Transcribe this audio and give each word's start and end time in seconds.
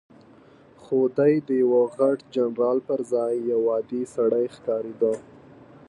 خو 0.83 0.99
دی 1.17 1.33
د 1.47 1.49
یوه 1.63 1.81
غټ 1.97 2.19
جنرال 2.33 2.77
پر 2.87 2.99
ځای 3.13 3.33
یو 3.51 3.61
عادي 3.73 4.03
سړی 4.15 4.45
ښکارېده. 4.55 5.13